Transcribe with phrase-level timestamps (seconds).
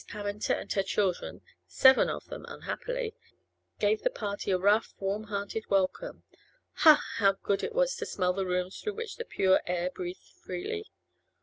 [0.09, 3.13] Pammenter and her children (seven of them, unhappily)
[3.77, 6.23] gave the party a rough, warm hearted welcome.
[6.77, 6.99] Ha!
[7.17, 10.87] how good it was to smell the rooms through which the pure air breathed freely!